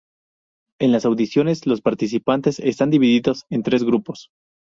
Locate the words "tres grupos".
3.61-4.31